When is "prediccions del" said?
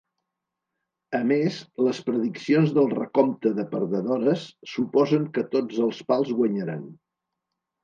2.07-2.89